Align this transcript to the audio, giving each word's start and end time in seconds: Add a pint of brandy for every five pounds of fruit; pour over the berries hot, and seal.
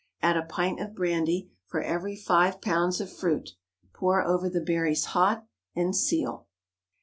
Add 0.23 0.35
a 0.35 0.41
pint 0.41 0.79
of 0.79 0.95
brandy 0.95 1.51
for 1.67 1.79
every 1.83 2.15
five 2.15 2.59
pounds 2.59 2.99
of 2.99 3.15
fruit; 3.15 3.51
pour 3.93 4.23
over 4.25 4.49
the 4.49 4.59
berries 4.59 5.05
hot, 5.13 5.45
and 5.75 5.95
seal. 5.95 6.47